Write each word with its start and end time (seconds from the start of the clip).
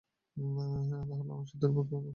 তাহলে 0.37 1.13
আমরা 1.15 1.35
সেতুর 1.49 1.69
উপর 1.71 1.81
উঠতে 1.81 1.95
পারব। 1.95 2.07